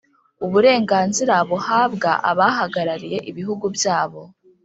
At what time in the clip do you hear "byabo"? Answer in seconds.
3.75-4.21